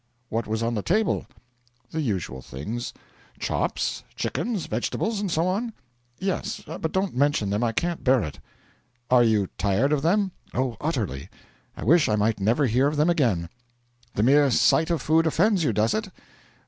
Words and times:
'What 0.29 0.47
was 0.47 0.63
on 0.63 0.73
the 0.73 0.81
table?' 0.81 1.27
'The 1.91 2.01
usual 2.01 2.41
things.' 2.41 2.91
'Chops, 3.37 4.03
chickens, 4.15 4.65
vegetables, 4.65 5.19
and 5.21 5.29
so 5.29 5.45
on?' 5.45 5.73
'Yes; 6.17 6.59
but 6.65 6.91
don't 6.91 7.15
mention 7.15 7.51
them 7.51 7.63
I 7.63 7.71
can't 7.71 8.03
bear 8.03 8.23
it.' 8.23 8.39
'Are 9.11 9.23
you 9.23 9.47
tired 9.59 9.93
of 9.93 10.01
them?' 10.01 10.31
'Oh, 10.55 10.75
utterly. 10.81 11.29
I 11.77 11.83
wish 11.83 12.09
I 12.09 12.15
might 12.15 12.39
never 12.39 12.65
hear 12.65 12.87
of 12.87 12.95
them 12.97 13.11
again.' 13.11 13.47
'The 14.15 14.23
mere 14.23 14.49
sight 14.49 14.89
of 14.89 15.03
food 15.03 15.27
offends 15.27 15.63
you, 15.63 15.71
does 15.71 15.93
it?' 15.93 16.09